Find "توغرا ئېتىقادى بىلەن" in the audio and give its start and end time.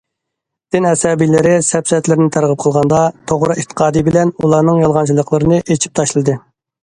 3.31-4.33